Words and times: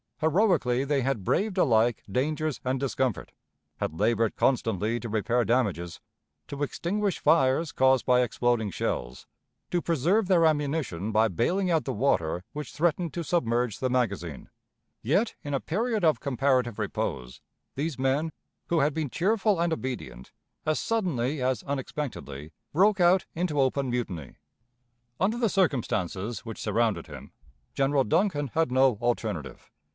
Heroically 0.17 0.83
they 0.83 1.01
had 1.01 1.23
braved 1.23 1.57
alike 1.59 2.03
dangers 2.11 2.59
and 2.63 2.79
discomfort; 2.79 3.31
had 3.77 3.99
labored 3.99 4.35
constantly 4.35 4.99
to 4.99 5.09
repair 5.09 5.43
damages; 5.45 5.99
to 6.47 6.61
extinguish 6.61 7.19
fires 7.19 7.71
caused 7.71 8.05
by 8.05 8.21
exploding 8.21 8.69
shells; 8.69 9.25
to 9.71 9.81
preserve 9.81 10.27
their 10.27 10.45
ammunition 10.45 11.11
by 11.11 11.27
bailing 11.27 11.71
out 11.71 11.85
the 11.85 11.93
water 11.93 12.43
which 12.53 12.71
threatened 12.71 13.13
to 13.13 13.23
submerge 13.23 13.79
the 13.79 13.89
magazine: 13.89 14.49
yet, 15.01 15.35
in 15.43 15.53
a 15.55 15.59
period 15.59 16.03
of 16.03 16.19
comparative 16.19 16.77
repose, 16.79 17.41
these 17.75 17.97
men, 17.97 18.31
who 18.67 18.79
had 18.79 18.93
been 18.93 19.09
cheerful 19.09 19.59
and 19.59 19.73
obedient, 19.73 20.31
as 20.65 20.79
suddenly 20.79 21.41
as 21.41 21.63
unexpectedly, 21.63 22.51
broke 22.73 22.99
out 22.99 23.25
into 23.35 23.59
open 23.61 23.89
mutiny. 23.89 24.35
Under 25.19 25.37
the 25.37 25.49
circumstances 25.49 26.39
which 26.39 26.61
surrounded 26.61 27.05
him, 27.07 27.31
General 27.73 28.03
Duncan 28.03 28.47
had 28.49 28.71
no 28.71 28.97
alternative. 29.01 29.71